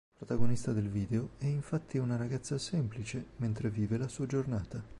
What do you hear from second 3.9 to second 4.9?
la sua giornata.